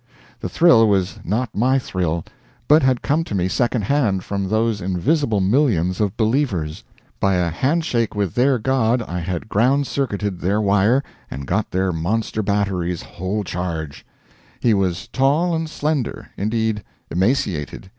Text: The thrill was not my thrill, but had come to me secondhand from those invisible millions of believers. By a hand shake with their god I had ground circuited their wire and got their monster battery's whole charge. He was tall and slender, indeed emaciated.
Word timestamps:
The 0.39 0.49
thrill 0.49 0.89
was 0.89 1.19
not 1.23 1.55
my 1.55 1.77
thrill, 1.77 2.25
but 2.67 2.81
had 2.81 3.03
come 3.03 3.23
to 3.25 3.35
me 3.35 3.47
secondhand 3.47 4.23
from 4.23 4.49
those 4.49 4.81
invisible 4.81 5.41
millions 5.41 6.01
of 6.01 6.17
believers. 6.17 6.83
By 7.19 7.35
a 7.35 7.51
hand 7.51 7.85
shake 7.85 8.15
with 8.15 8.33
their 8.33 8.57
god 8.57 9.03
I 9.03 9.19
had 9.19 9.47
ground 9.47 9.85
circuited 9.85 10.39
their 10.39 10.59
wire 10.59 11.03
and 11.29 11.45
got 11.45 11.69
their 11.69 11.93
monster 11.93 12.41
battery's 12.41 13.03
whole 13.03 13.43
charge. 13.43 14.03
He 14.59 14.73
was 14.73 15.07
tall 15.09 15.53
and 15.53 15.69
slender, 15.69 16.31
indeed 16.35 16.83
emaciated. 17.11 17.89